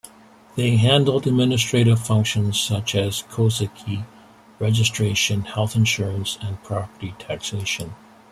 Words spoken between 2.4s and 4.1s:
such as "koseki"